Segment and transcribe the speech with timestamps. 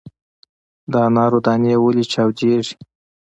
[0.91, 2.75] د انارو دانې ولې چاودیږي؟